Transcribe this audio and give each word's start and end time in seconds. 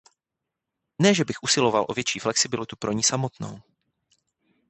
Ne 1.01 1.13
že 1.13 1.25
bych 1.25 1.43
usiloval 1.43 1.85
o 1.89 1.93
větší 1.93 2.19
flexibilitu 2.19 2.75
pro 2.75 2.91
ni 2.91 3.03
samotnou. 3.03 3.61